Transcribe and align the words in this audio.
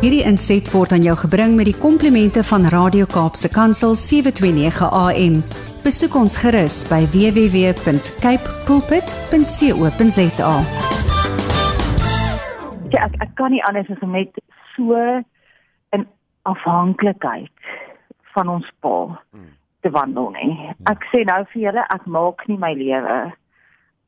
Hierdie 0.00 0.22
inset 0.24 0.64
word 0.72 0.94
aan 0.96 1.02
jou 1.04 1.12
gebring 1.20 1.58
met 1.58 1.66
die 1.68 1.76
komplimente 1.76 2.40
van 2.48 2.62
Radio 2.72 3.04
Kaapse 3.04 3.50
Kansel 3.52 3.92
729 3.92 4.86
AM. 4.96 5.34
Besoek 5.84 6.14
ons 6.16 6.38
gerus 6.40 6.78
by 6.88 7.02
www.cape 7.12 8.54
pulpit.co.za. 8.64 10.52
Ja, 12.94 13.02
ek 13.04 13.18
ek 13.26 13.34
kan 13.36 13.52
nie 13.52 13.60
anders 13.68 13.90
as 13.92 14.00
om 14.00 14.16
net 14.16 14.40
so 14.72 14.96
in 15.92 16.06
afhanklikheid 16.48 17.68
van 18.32 18.48
ons 18.54 18.70
pa 18.80 19.20
te 19.84 19.92
wandel 19.92 20.32
nie. 20.38 20.56
Ek 20.88 21.04
sê 21.12 21.26
nou 21.28 21.42
vir 21.52 21.66
julle, 21.66 21.84
ek 21.92 22.08
maak 22.08 22.48
nie 22.48 22.56
my 22.56 22.72
lewe 22.72 23.18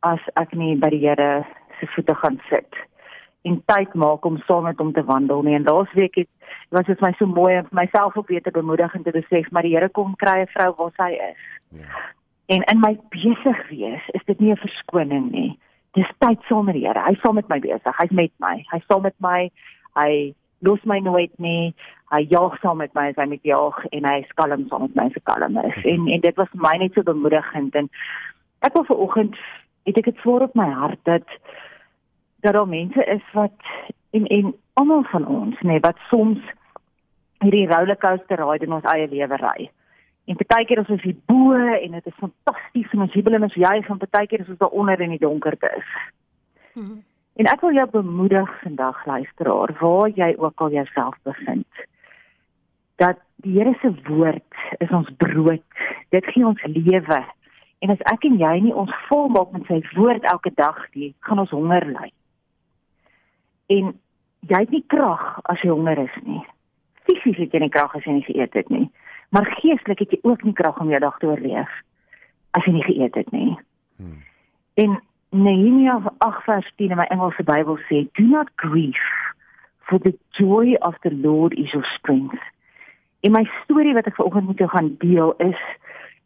as 0.09 0.24
ek 0.40 0.56
nie 0.56 0.72
by 0.72 0.88
die 0.96 1.04
Here 1.04 1.45
se 1.77 1.90
voete 1.93 2.16
gaan 2.24 2.40
sit 2.48 2.80
en 3.43 3.62
tyd 3.66 3.95
maak 3.95 4.24
om 4.24 4.38
saam 4.46 4.62
met 4.62 4.79
hom 4.79 4.93
te 4.93 5.04
wandel 5.04 5.43
nie. 5.43 5.54
En 5.54 5.67
laasweek 5.67 6.14
het 6.14 6.29
was 6.68 6.86
dit 6.86 7.00
my 7.00 7.12
so 7.18 7.26
mooi 7.26 7.58
om 7.58 7.68
vir 7.71 7.79
myself 7.80 8.17
ook 8.17 8.29
weer 8.29 8.43
te 8.43 8.50
bemoedig 8.50 8.94
en 8.94 9.03
te 9.03 9.14
besef 9.14 9.50
maar 9.50 9.67
die 9.67 9.75
Here 9.75 9.89
kom 9.89 10.17
kry 10.17 10.40
'n 10.43 10.53
vrou 10.54 10.75
waar 10.76 10.93
sy 10.96 11.11
is. 11.12 11.43
Ja. 11.68 11.89
En 12.46 12.62
in 12.62 12.81
my 12.81 12.98
besig 13.11 13.68
wees 13.68 14.08
is 14.08 14.25
dit 14.25 14.40
nie 14.40 14.53
'n 14.53 14.57
verskoning 14.57 15.31
nie. 15.31 15.58
Dis 15.93 16.11
tyd 16.18 16.40
saam 16.43 16.64
met 16.64 16.75
die 16.75 16.86
Here. 16.86 17.03
Hy's 17.04 17.20
saam 17.20 17.34
met 17.34 17.48
my 17.48 17.58
besig. 17.58 17.96
Hy's 17.96 18.11
met 18.11 18.32
my. 18.39 18.64
Hy's 18.70 18.86
saam 18.86 19.03
met 19.03 19.18
my. 19.18 19.50
Hy 19.95 20.34
los 20.61 20.82
my 20.84 20.98
nooit 20.98 21.39
nie. 21.39 21.75
Hy 22.12 22.26
jaag 22.29 22.59
saam 22.61 22.76
met 22.76 22.95
my 22.95 23.09
as 23.09 23.17
hy 23.17 23.26
met 23.26 23.43
jaag 23.43 23.84
en 23.90 24.04
hy 24.04 24.22
skalm 24.29 24.67
saam 24.68 24.81
met 24.81 24.95
my 24.95 25.09
se 25.12 25.20
kalm 25.20 25.59
is. 25.59 25.84
En 25.84 26.09
en 26.09 26.20
dit 26.20 26.36
was 26.36 26.48
vir 26.48 26.61
my 26.61 26.76
net 26.76 26.93
so 26.95 27.03
bemoedigend 27.03 27.75
en 27.75 27.90
ek 28.61 28.72
wil 28.72 28.84
vanoggend 28.84 29.36
het 29.84 29.96
ek 29.98 30.04
dit 30.04 30.20
voor 30.22 30.40
op 30.46 30.54
my 30.54 30.68
hart 30.70 31.00
dat 31.09 31.26
dat 32.42 32.53
daar 32.53 32.69
mense 32.69 33.05
is 33.05 33.23
wat 33.33 33.59
en 34.11 34.27
en 34.27 34.55
almal 34.73 35.03
van 35.03 35.27
ons 35.27 35.61
nê 35.61 35.77
nee, 35.77 35.81
wat 35.81 35.98
soms 36.11 36.41
hierdie 37.43 37.69
rollercoaster 37.71 38.41
ride 38.41 38.67
in 38.67 38.75
ons 38.79 38.89
eie 38.95 39.09
lewe 39.11 39.39
ry. 39.43 39.71
En 40.31 40.39
partykeer 40.39 40.83
is 40.83 40.91
ons 40.95 41.03
hier 41.03 41.17
bo 41.31 41.55
en 41.55 41.97
dit 41.99 42.11
is 42.11 42.19
fantasties 42.19 42.93
en 42.95 43.07
ons 43.07 43.15
jubel 43.17 43.39
en 43.39 43.47
ons 43.49 43.61
juig 43.65 43.89
en 43.91 44.03
partykeer 44.05 44.45
is 44.45 44.53
ons 44.55 44.61
daar 44.61 44.77
onder 44.83 45.01
in 45.01 45.15
die 45.15 45.23
donkerte 45.23 45.71
is. 45.79 45.91
Mm 46.75 46.84
-hmm. 46.87 47.03
En 47.41 47.47
ek 47.47 47.61
wil 47.61 47.73
jou 47.73 47.89
bemoedig 47.91 48.51
vandag 48.62 49.06
luisteraar 49.06 49.77
waar 49.81 50.09
jy 50.09 50.34
ook 50.39 50.61
al 50.61 50.71
jouself 50.71 51.17
bevind 51.23 51.87
dat 52.97 53.19
die 53.37 53.59
Here 53.59 53.75
se 53.81 53.95
woord 54.06 54.55
is 54.79 54.91
ons 54.91 55.11
brood. 55.17 55.62
Dit 56.09 56.27
gee 56.27 56.47
ons 56.47 56.62
lewe. 56.62 57.25
En 57.79 57.91
as 57.91 58.03
ek 58.12 58.25
en 58.25 58.39
jy 58.39 58.61
nie 58.61 58.75
ons 58.75 58.95
volmaak 59.09 59.51
met 59.53 59.67
sy 59.67 59.81
woord 59.95 60.23
elke 60.23 60.53
dag 60.55 60.87
nie, 60.93 61.15
gaan 61.21 61.39
ons 61.39 61.51
honger 61.51 61.87
ly 61.87 62.12
en 63.77 63.92
jy 64.51 64.59
het 64.65 64.75
nie 64.75 64.84
krag 64.95 65.23
as 65.51 65.62
jy 65.62 65.70
honger 65.70 66.03
is 66.03 66.19
nie. 66.27 66.42
Fisies 67.06 67.39
het 67.39 67.55
jy 67.55 67.62
nie 67.65 67.73
krag 67.73 67.95
as 67.97 68.05
jy 68.06 68.19
nie 68.19 68.27
geëet 68.27 68.59
het 68.59 68.69
nie, 68.75 68.89
maar 69.34 69.48
geestelik 69.61 70.03
het 70.05 70.15
jy 70.15 70.20
ook 70.23 70.45
nie 70.47 70.56
krag 70.59 70.81
om 70.83 70.91
jou 70.92 71.01
dag 71.03 71.19
te 71.19 71.31
oorleef 71.31 71.73
as 72.59 72.67
jy 72.69 72.77
nie 72.77 72.87
geëet 72.89 73.17
het 73.17 73.33
nie. 73.33 73.56
Hmm. 73.97 74.20
En 74.81 74.98
Nehemia 75.33 75.97
8 76.19 76.45
vers 76.45 76.73
10 76.77 76.93
in 76.93 77.00
my 77.00 77.06
Engelse 77.09 77.45
Bybel 77.48 77.78
sê, 77.89 78.05
"Do 78.12 78.23
not 78.23 78.50
grieve, 78.56 79.34
for 79.89 79.98
the 79.98 80.12
joy 80.31 80.77
of 80.81 80.98
the 81.00 81.15
Lord 81.15 81.55
is 81.55 81.70
your 81.73 81.87
strength." 81.98 82.43
En 83.20 83.33
my 83.33 83.45
storie 83.62 83.95
wat 83.95 84.06
ek 84.06 84.15
vanoggend 84.15 84.47
met 84.47 84.59
jou 84.59 84.69
gaan 84.70 84.97
deel 84.98 85.34
is 85.39 85.61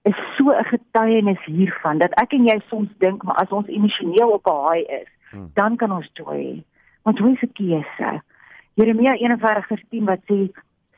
is 0.02 0.16
so 0.36 0.50
'n 0.50 0.64
getuienis 0.64 1.44
hiervan 1.44 1.98
dat 1.98 2.12
ek 2.22 2.32
en 2.32 2.44
jy 2.44 2.60
soms 2.68 2.88
dink 2.98 3.22
maar 3.22 3.36
as 3.36 3.48
ons 3.48 3.66
emosioneel 3.66 4.28
op 4.28 4.46
'n 4.46 4.72
high 4.72 4.90
is, 5.02 5.08
hmm. 5.30 5.50
dan 5.54 5.76
kan 5.76 5.92
ons 5.92 6.10
joy 6.12 6.36
hê. 6.36 6.64
Want 7.06 7.18
hoe 7.18 7.36
dit 7.40 7.52
keuse? 7.52 8.22
Jeremia 8.74 9.14
41:10 9.14 10.04
wat 10.04 10.20
sê, 10.26 10.50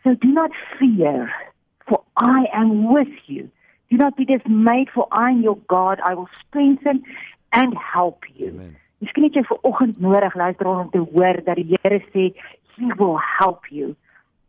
"So 0.02 0.14
do 0.18 0.28
not 0.28 0.54
fear, 0.78 1.52
for 1.78 2.02
I 2.16 2.48
am 2.52 2.92
with 2.92 3.26
you. 3.26 3.50
Do 3.88 3.96
not 3.96 4.14
be 4.14 4.24
dismayed, 4.24 4.88
for 4.90 5.06
I 5.10 5.28
am 5.30 5.40
your 5.40 5.58
God. 5.66 6.00
I 6.10 6.14
will 6.14 6.28
strengthen 6.46 7.04
and 7.48 7.74
help 7.92 8.24
you." 8.34 8.52
Miskien 8.98 9.24
het 9.24 9.34
jy 9.34 9.42
vir 9.42 9.58
oggend 9.60 10.00
nodig 10.00 10.34
luister 10.34 10.66
om 10.66 10.90
te 10.90 10.98
hoor 10.98 11.44
dat 11.44 11.56
die 11.56 11.76
Here 11.82 12.00
sê, 12.12 12.32
"He 12.76 12.94
will 12.96 13.20
help 13.38 13.66
you. 13.66 13.94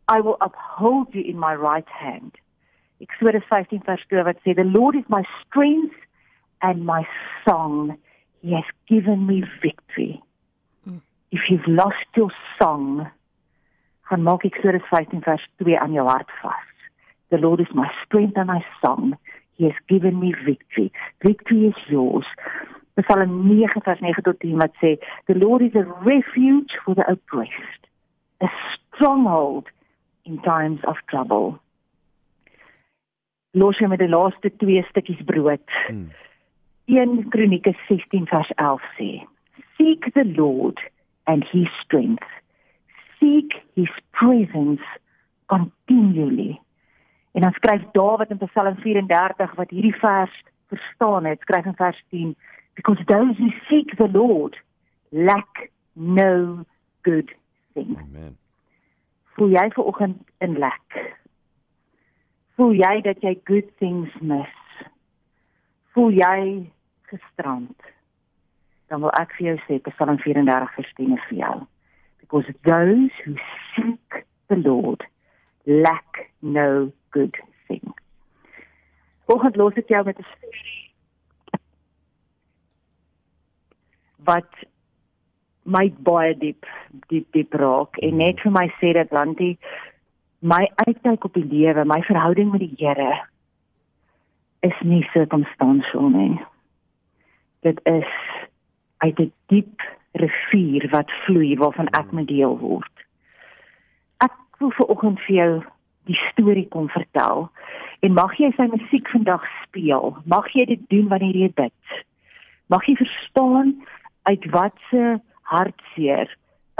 I 0.08 0.20
will 0.20 0.36
uphold 0.40 1.12
you 1.12 1.24
in 1.24 1.38
my 1.38 1.54
right 1.54 1.88
hand." 1.88 2.38
Exodus 2.98 3.44
15 3.44 3.82
vers 3.84 4.06
2 4.06 4.22
wat 4.22 4.36
sê, 4.36 4.54
"The 4.54 4.64
Lord 4.64 4.94
is 4.94 5.08
my 5.08 5.24
strength 5.44 5.96
and 6.58 6.84
my 6.86 7.06
song. 7.44 7.98
He 8.40 8.54
has 8.54 8.68
given 8.86 9.26
me 9.26 9.44
victory." 9.60 10.22
If 11.30 11.40
you've 11.48 11.66
lost 11.66 12.06
your 12.16 12.32
song 12.58 13.10
gaan 14.10 14.22
maak 14.22 14.44
Eksodus 14.44 14.86
15 14.90 15.22
vers 15.22 15.46
2 15.62 15.78
aan 15.78 15.92
jou 15.92 16.06
hart 16.06 16.30
vas. 16.42 16.70
The 17.30 17.38
lord 17.38 17.60
is 17.60 17.70
my 17.74 17.86
strength 18.04 18.36
and 18.36 18.50
my 18.50 18.64
song. 18.80 19.14
He 19.56 19.64
has 19.64 19.78
given 19.86 20.18
me 20.18 20.34
victory. 20.44 20.90
Victory 21.22 21.66
is 21.66 21.78
yours. 21.86 22.26
Psalm 23.00 23.46
9 23.46 23.82
vers 23.84 24.00
9 24.00 24.22
tot 24.22 24.40
10 24.40 24.58
wat 24.58 24.74
sê 24.82 24.96
the 25.26 25.34
lord 25.34 25.62
is 25.62 25.74
a 25.74 25.86
refuge 26.04 26.74
for 26.84 26.94
the 26.94 27.06
oppressed 27.08 27.86
a 28.40 28.48
stronghold 28.74 29.68
in 30.24 30.42
times 30.42 30.80
of 30.84 30.96
trouble. 31.06 31.58
Los 33.54 33.78
jy 33.78 33.88
met 33.90 34.02
die 34.02 34.10
laaste 34.10 34.50
twee 34.62 34.82
stukkies 34.90 35.22
brood. 35.26 35.64
Hmm. 35.86 36.10
1 36.90 37.28
Kronieke 37.32 37.72
16 37.86 38.26
vers 38.30 38.50
11 38.56 38.90
sê 38.98 39.10
seek 39.78 40.10
the 40.14 40.26
lord 40.36 40.80
and 41.26 41.44
his 41.50 41.68
strength. 41.84 42.26
Seek 43.18 43.52
his 43.74 43.90
presence 44.10 44.82
continually. 45.46 46.60
En 47.32 47.40
dan 47.40 47.52
skryf 47.52 47.82
Dawid 47.92 48.30
in 48.30 48.38
Psalm 48.38 48.76
34 48.76 49.54
wat 49.54 49.70
hierdie 49.70 49.94
vers 49.94 50.42
verstaan 50.66 51.24
het, 51.24 51.40
skryf 51.40 51.64
in 51.64 51.74
vers 51.74 52.04
10, 52.08 52.36
because 52.74 53.04
those 53.04 53.36
who 53.36 53.50
seek 53.68 53.96
the 53.96 54.08
Lord 54.12 54.56
lack 55.10 55.70
no 55.92 56.64
good 57.02 57.34
thing. 57.72 57.98
Amen. 57.98 58.38
Voel 59.34 59.54
jy 59.54 59.68
ver 59.74 59.84
oggend 59.84 60.22
in 60.38 60.58
lack? 60.58 60.98
Voel 62.54 62.74
jy 62.78 63.00
dat 63.06 63.22
jy 63.24 63.38
good 63.44 63.70
things 63.78 64.14
mis? 64.20 64.56
Voel 65.94 66.12
jy 66.18 66.40
gestrand? 67.10 67.90
Dan 68.90 69.04
wil 69.04 69.12
ek 69.14 69.36
vir 69.38 69.52
jou 69.52 69.58
sê 69.66 69.78
Psalm 69.86 70.18
34 70.18 70.74
vers 70.76 70.92
10 70.98 71.14
is 71.14 71.26
vir 71.30 71.38
jou. 71.44 71.56
Because 72.18 72.46
those 72.66 73.22
who 73.24 73.36
seek 73.74 74.24
the 74.50 74.58
Lord 74.58 75.06
lack 75.66 76.26
no 76.42 76.90
good 77.14 77.38
thing. 77.68 77.94
Volgens 79.30 79.56
los 79.56 79.78
ek 79.78 79.94
jou 79.94 80.04
met 80.04 80.18
'n 80.18 80.26
storie 80.34 80.80
wat 84.26 84.50
my 85.62 85.86
baie 85.98 86.34
diep 86.38 86.66
diep 87.08 87.32
diep 87.32 87.54
raak 87.54 87.96
en 87.98 88.16
net 88.16 88.40
vir 88.40 88.52
my 88.52 88.66
sê 88.80 88.92
dat 88.92 89.12
Lantie 89.12 89.58
my 90.40 90.64
uitkyk 90.74 91.24
op 91.24 91.34
die 91.34 91.44
lewe, 91.44 91.84
my 91.84 92.02
verhouding 92.02 92.50
met 92.50 92.60
die 92.60 92.74
Here 92.76 93.20
is 94.60 94.76
nie 94.82 95.02
circumstantial 95.12 96.08
nie. 96.08 96.40
Dit 97.60 97.80
is 97.84 98.08
uit 99.00 99.18
'n 99.18 99.22
die 99.22 99.32
diep 99.46 99.82
rivier 100.12 100.88
wat 100.90 101.10
vloei 101.24 101.56
waarvan 101.56 101.88
ek 101.88 102.08
hmm. 102.08 102.14
met 102.14 102.26
deel 102.28 102.58
word. 102.58 103.04
Ek 104.18 104.34
wil 104.58 104.70
vir 104.70 104.86
oggend 104.86 105.20
vir 105.26 105.36
jou 105.36 105.52
die 106.10 106.18
storie 106.30 106.68
kom 106.68 106.88
vertel 106.88 107.48
en 108.00 108.16
mag 108.16 108.34
jy 108.40 108.50
sy 108.56 108.66
musiek 108.72 109.08
vandag 109.12 109.44
speel. 109.62 110.16
Mag 110.24 110.48
jy 110.56 110.64
dit 110.64 110.82
doen 110.90 111.08
wanneer 111.08 111.36
jy 111.36 111.50
bid. 111.54 111.96
Mag 112.66 112.86
jy 112.88 112.96
verstaan 112.96 113.74
uit 114.22 114.44
watse 114.50 115.20
hartseer 115.52 116.28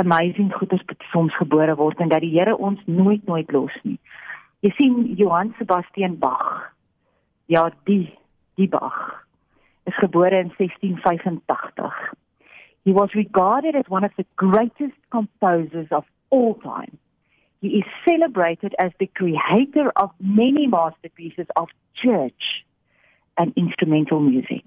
amazing 0.00 0.52
goeders 0.54 0.84
soms 1.12 1.34
gebore 1.36 1.74
word 1.76 2.00
en 2.00 2.08
dat 2.08 2.24
die 2.24 2.32
Here 2.32 2.56
ons 2.56 2.80
nooit 2.86 3.26
nooit 3.26 3.52
los 3.52 3.74
nie. 3.82 3.98
Jy 4.64 4.70
sien 4.76 4.94
Johann 5.16 5.54
Sebastian 5.58 6.18
Bach. 6.18 6.72
Ja, 7.46 7.70
die 7.84 8.08
die 8.56 8.68
Bach 8.68 9.20
is 9.90 9.98
gebore 9.98 10.32
in 10.32 10.50
1685. 10.56 11.92
He 12.84 12.92
was 12.92 13.10
regarded 13.14 13.74
as 13.74 13.84
one 13.88 14.04
of 14.04 14.12
the 14.16 14.26
greatest 14.36 14.98
composers 15.10 15.88
of 15.90 16.04
all 16.30 16.54
time. 16.54 16.96
He 17.60 17.68
is 17.80 17.84
celebrated 18.08 18.74
as 18.78 18.92
the 18.98 19.10
creator 19.20 19.92
of 19.96 20.10
many 20.20 20.66
masterpieces 20.66 21.46
of 21.56 21.68
church 22.02 22.64
and 23.36 23.52
instrumental 23.56 24.20
music. 24.20 24.64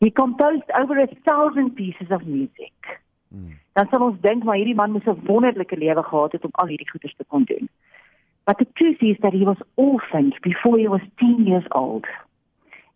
He 0.00 0.10
composed 0.10 0.68
over 0.80 0.98
a 0.98 1.08
thousand 1.28 1.76
pieces 1.76 2.08
of 2.10 2.26
music. 2.26 2.74
Mm. 3.34 3.52
Dan 3.76 3.86
sal 3.90 4.02
ons 4.02 4.20
dink 4.20 4.42
maar 4.42 4.56
hierdie 4.58 4.74
man 4.74 4.90
moes 4.90 5.06
'n 5.06 5.20
wonderlike 5.26 5.76
lewe 5.76 6.02
gehad 6.02 6.32
het 6.32 6.44
om 6.44 6.54
al 6.60 6.70
hierdie 6.72 6.90
goeders 6.90 7.14
te 7.16 7.24
kon 7.28 7.44
doen. 7.44 7.68
But 8.44 8.58
the 8.58 8.66
truth 8.78 9.02
is 9.02 9.18
that 9.20 9.32
he 9.32 9.44
was 9.44 9.60
orphaned 9.74 10.40
before 10.40 10.78
he 10.78 10.88
was 10.88 11.04
10 11.16 11.44
years 11.46 11.68
old 11.68 12.06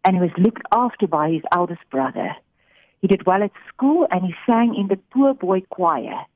and 0.04 0.16
he 0.16 0.20
was 0.20 0.30
looked 0.36 0.66
after 0.72 1.06
by 1.06 1.30
his 1.30 1.42
eldest 1.52 1.88
brother. 1.90 2.34
He 3.00 3.08
did 3.08 3.26
well 3.26 3.42
at 3.42 3.52
school 3.68 4.06
and 4.10 4.24
he 4.24 4.34
sang 4.46 4.74
in 4.74 4.88
the 4.88 4.98
poor 5.12 5.34
boy 5.34 5.62
choir. 5.70 6.26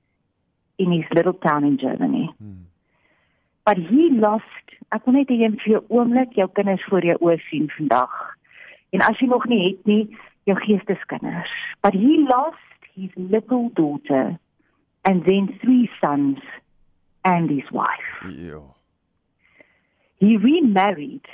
in 0.78 0.92
his 0.92 1.04
little 1.14 1.32
town 1.32 1.64
in 1.64 1.78
Germany. 1.78 2.34
Hmm. 2.38 2.64
But 3.64 3.78
he 3.78 4.10
lost, 4.12 4.44
ek 4.94 5.06
wil 5.06 5.16
net 5.18 5.30
hê 5.32 5.48
vir 5.62 5.78
'n 5.80 5.86
oomblik 5.90 6.36
jou 6.38 6.46
kinders 6.54 6.84
voor 6.88 7.02
jou 7.02 7.16
oë 7.18 7.38
sien 7.48 7.68
vandag. 7.76 8.14
En 8.92 9.00
as 9.00 9.18
jy 9.18 9.26
nog 9.26 9.46
nie 9.46 9.62
het 9.68 9.86
nie, 9.86 10.16
jou 10.44 10.56
geesteskinders. 10.56 11.50
But 11.82 11.94
he 11.94 12.22
lost 12.28 12.80
his 12.94 13.10
little 13.16 13.70
daughter 13.74 14.38
and 15.02 15.24
then 15.24 15.58
three 15.58 15.90
sons 16.00 16.38
and 17.24 17.50
his 17.50 17.68
wife. 17.70 18.22
Yeah. 18.30 18.70
He 20.18 20.36
remarried 20.36 21.26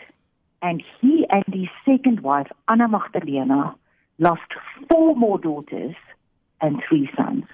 and 0.62 0.82
he 1.00 1.26
and 1.28 1.44
his 1.52 1.68
second 1.84 2.20
wife 2.20 2.46
Anna 2.68 2.88
Magdalena 2.88 3.74
lost 4.18 4.50
four 4.88 5.16
more 5.16 5.38
daughters 5.38 5.96
and 6.60 6.80
three 6.88 7.10
sons. 7.16 7.44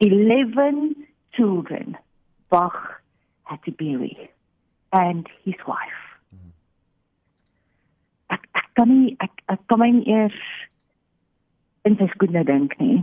11 0.00 0.96
children 1.34 1.96
Bach 2.50 3.00
had 3.44 3.62
to 3.64 3.70
bury 3.70 4.30
and 4.92 5.28
his 5.44 5.54
wife. 5.66 6.02
Mm-hmm. 6.34 6.50
Ek 8.34 8.48
ek 8.56 8.68
kan 8.76 8.90
nie 8.90 9.16
ek 9.20 9.44
ek 9.54 9.62
kan 9.68 9.78
my 9.78 9.90
nie 9.94 10.08
eers 10.10 10.40
in 11.84 11.96
sy 12.00 12.10
skoene 12.14 12.42
dink 12.48 12.74
nie. 12.80 12.98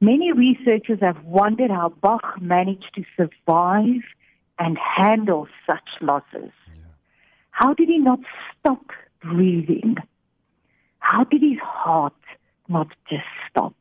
Many 0.00 0.30
researchers 0.30 1.00
have 1.00 1.18
wondered 1.24 1.72
how 1.74 1.88
Bach 1.88 2.38
managed 2.40 2.94
to 2.94 3.02
survive 3.16 4.06
and 4.58 4.78
handle 4.78 5.48
such 5.66 5.98
losses. 6.00 6.52
How 7.58 7.74
did 7.74 7.88
he 7.88 7.98
not 7.98 8.20
stop 8.60 8.84
breathing? 9.20 9.96
How 11.00 11.24
did 11.24 11.42
his 11.42 11.58
heart 11.60 12.14
not 12.68 12.86
just 13.10 13.24
stop? 13.50 13.74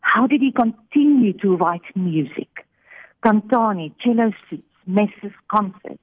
How 0.00 0.26
did 0.26 0.40
he 0.40 0.50
continue 0.50 1.34
to 1.34 1.56
write 1.56 1.84
music? 1.94 2.48
Cantani, 3.24 3.94
cello 4.00 4.32
suites, 4.48 4.74
messes, 4.88 5.30
concerts. 5.46 6.02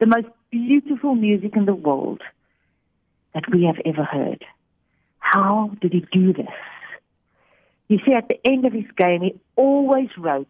The 0.00 0.06
most 0.06 0.26
beautiful 0.50 1.14
music 1.14 1.56
in 1.56 1.64
the 1.64 1.74
world 1.74 2.20
that 3.32 3.50
we 3.50 3.64
have 3.64 3.80
ever 3.86 4.04
heard. 4.04 4.44
How 5.20 5.70
did 5.80 5.94
he 5.94 6.04
do 6.12 6.34
this? 6.34 6.58
You 7.88 8.00
see, 8.04 8.12
at 8.12 8.28
the 8.28 8.38
end 8.44 8.66
of 8.66 8.74
his 8.74 8.90
game, 8.98 9.22
he 9.22 9.40
always 9.54 10.10
wrote, 10.18 10.48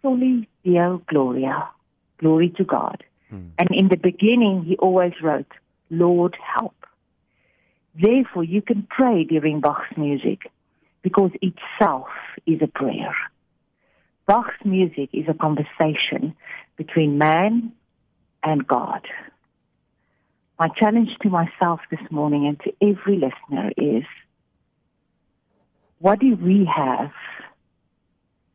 Soli 0.00 0.48
Deo 0.64 1.02
Gloria, 1.08 1.68
glory 2.16 2.48
to 2.56 2.64
God. 2.64 3.04
Hmm. 3.30 3.48
And 3.58 3.68
in 3.72 3.88
the 3.88 3.96
beginning, 3.96 4.64
he 4.64 4.76
always 4.76 5.12
wrote, 5.22 5.50
Lord, 5.90 6.36
help. 6.40 6.74
Therefore, 8.00 8.44
you 8.44 8.62
can 8.62 8.86
pray 8.88 9.24
during 9.24 9.60
Bach's 9.60 9.96
music 9.96 10.50
because 11.02 11.30
itself 11.40 12.08
is 12.46 12.60
a 12.62 12.66
prayer. 12.66 13.14
Bach's 14.26 14.64
music 14.64 15.10
is 15.12 15.26
a 15.28 15.34
conversation 15.34 16.34
between 16.76 17.16
man 17.16 17.72
and 18.42 18.66
God. 18.66 19.06
My 20.58 20.68
challenge 20.68 21.10
to 21.22 21.28
myself 21.28 21.80
this 21.90 22.00
morning 22.10 22.46
and 22.46 22.60
to 22.60 22.72
every 22.82 23.16
listener 23.16 23.70
is 23.76 24.04
what 25.98 26.18
do 26.18 26.34
we 26.34 26.68
have 26.74 27.12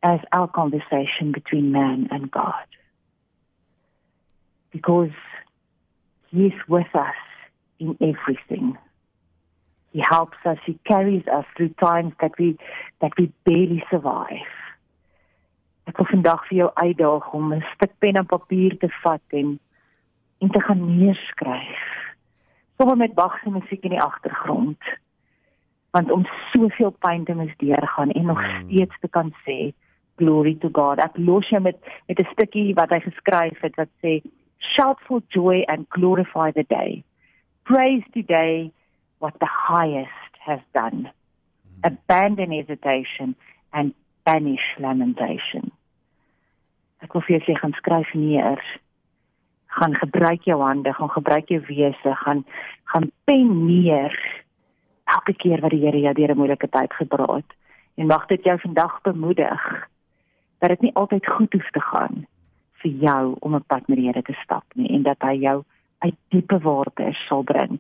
as 0.03 0.19
our 0.31 0.47
conversation 0.47 1.31
between 1.31 1.71
man 1.71 2.07
and 2.12 2.29
God? 2.29 2.65
Because 4.71 5.15
He 6.29 6.45
is 6.45 6.53
with 6.68 6.94
us 6.95 7.15
in 7.79 7.97
everything. 8.01 8.77
He 9.91 10.00
helps 10.00 10.38
us, 10.45 10.57
He 10.65 10.79
carries 10.85 11.27
us 11.27 11.45
through 11.57 11.73
times 11.79 12.13
that 12.21 12.31
we 12.39 12.57
that 13.01 13.12
we 13.18 13.31
barely 13.44 13.83
survive. 13.89 14.47
Ek 15.89 15.97
wil 15.97 16.07
vandag 16.07 16.45
vir 16.47 16.57
jou 16.57 16.69
uitdaag 16.77 17.25
om 17.35 17.53
'n 17.53 17.65
stuk 17.73 17.91
pen 18.00 18.15
en 18.15 18.25
papier 18.25 18.77
te 18.77 18.88
vat 19.03 19.35
en 19.41 19.59
en 20.41 20.50
te 20.50 20.62
gaan 20.62 20.97
neerskryf. 20.97 21.81
Sommige 22.77 22.97
met 22.97 23.13
Bach 23.13 23.39
se 23.44 23.50
musiek 23.50 23.83
in 23.83 23.89
die 23.89 24.01
agtergrond. 24.01 24.81
Want 25.91 26.12
om 26.12 26.25
soveel 26.51 26.89
pyn 26.89 27.23
te 27.23 27.33
mis 27.33 27.53
deurgaan 27.57 28.12
en 28.12 28.25
nog 28.25 28.41
mm. 28.41 28.63
steeds 28.63 29.00
te 29.00 29.07
kan 29.07 29.33
sê 29.44 29.73
glory 30.15 30.56
to 30.56 30.69
God. 30.71 31.00
Ek 31.00 31.18
los 31.18 31.50
jou 31.50 31.62
met 31.62 31.77
met 32.07 32.19
'n 32.19 32.31
stukkie 32.31 32.73
wat 32.73 32.89
hy 32.89 33.00
geskryf 33.00 33.59
het 33.62 33.75
wat 33.75 33.91
sê 34.01 34.21
shout 34.75 34.97
for 35.07 35.21
joy 35.33 35.63
and 35.67 35.89
glorify 35.89 36.51
the 36.51 36.63
day. 36.63 37.03
Praise 37.65 38.03
today 38.13 38.71
what 39.19 39.33
the 39.39 39.49
highest 39.49 40.09
has 40.39 40.59
done. 40.73 41.09
Mm. 41.83 41.93
Abandon 41.93 42.51
hesitation 42.51 43.35
and 43.73 43.93
banish 44.25 44.67
lamentation. 44.79 45.71
Ek 47.01 47.13
wil 47.13 47.23
vir 47.25 47.39
jou 47.39 47.45
sê 47.47 47.57
gaan 47.57 47.73
skryf 47.79 48.13
neer. 48.13 48.61
Gaan 49.73 49.95
gebruik 49.97 50.45
jou 50.45 50.59
hande, 50.61 50.93
gaan 50.93 51.09
gebruik 51.09 51.49
jou 51.49 51.61
wese, 51.69 52.13
gaan 52.25 52.43
gaan 52.91 53.07
pen 53.25 53.49
neer 53.65 54.13
elke 55.09 55.33
keer 55.33 55.63
wat 55.63 55.73
die 55.73 55.81
Here 55.81 55.97
jou 55.97 56.13
deur 56.13 56.31
'n 56.31 56.37
moeilike 56.37 56.69
tyd 56.69 56.93
gedra 56.93 57.25
het. 57.35 57.51
En 57.97 58.07
mag 58.07 58.27
dit 58.27 58.43
jou 58.43 58.59
vandag 58.59 59.01
bemoedig 59.01 59.87
dat 60.59 60.69
dit 60.69 60.81
nie 60.81 60.93
altyd 60.95 61.25
goed 61.27 61.53
hoef 61.53 61.69
te 61.71 61.81
gaan 61.81 62.27
vir 62.81 62.92
jou 62.92 63.36
om 63.39 63.56
'n 63.56 63.63
pad 63.68 63.88
met 63.88 63.98
die 63.98 64.07
Here 64.07 64.22
te 64.22 64.38
stap 64.44 64.63
nie 64.75 64.89
en 64.89 65.04
dat 65.04 65.18
hy 65.22 65.36
jou 65.39 65.63
uit 66.00 66.16
diepe 66.30 66.60
waters 66.60 67.28
sal 67.28 67.44
bring. 67.44 67.80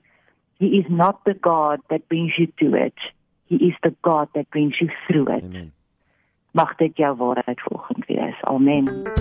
He 0.59 0.67
is 0.77 0.85
not 0.89 1.23
the 1.23 1.37
God 1.41 1.79
that 1.87 2.07
brings 2.07 2.37
you 2.37 2.47
to 2.55 2.75
it. 2.75 2.99
He 3.49 3.55
is 3.55 3.75
the 3.81 3.93
God 4.01 4.27
that 4.33 4.49
brings 4.49 4.79
you 4.79 4.89
through 5.07 5.29
it. 5.37 5.43
Amen 5.43 5.71
mag 6.51 6.75
dit 6.75 6.97
jou 6.97 7.15
waarheid 7.17 7.61
volgens 7.61 8.05
wees. 8.07 8.41
Amen. 8.41 9.11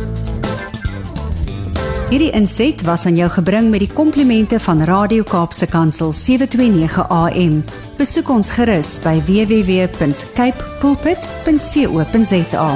Hierdie 2.11 2.33
inset 2.35 2.83
was 2.83 3.07
aan 3.07 3.15
jou 3.15 3.31
gebring 3.31 3.71
met 3.71 3.85
die 3.87 3.93
komplimente 3.93 4.59
van 4.61 4.83
Radio 4.83 5.23
Kaapse 5.23 5.69
Kansel 5.71 6.13
729 6.13 7.07
AM. 7.09 7.63
Besoek 7.99 8.29
ons 8.35 8.51
gerus 8.59 8.97
by 9.05 9.21
www.cape 9.29 10.67
pulpit.co.za. 10.83 12.69